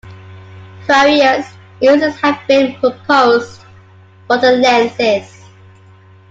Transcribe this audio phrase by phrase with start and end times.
[0.87, 1.45] Various
[1.79, 3.61] uses have been proposed
[4.25, 5.45] for the lenses.